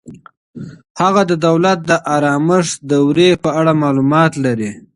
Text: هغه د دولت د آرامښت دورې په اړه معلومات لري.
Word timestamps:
هغه 1.01 1.21
د 1.31 1.33
دولت 1.47 1.79
د 1.89 1.91
آرامښت 2.15 2.75
دورې 2.91 3.29
په 3.43 3.49
اړه 3.59 3.71
معلومات 3.83 4.31
لري. 4.45 4.71